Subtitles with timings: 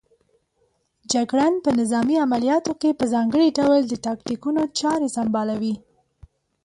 [1.13, 5.75] جګړن په نظامي عملیاتو کې په ځانګړي ډول د تاکتیکونو چارې سنبالوي.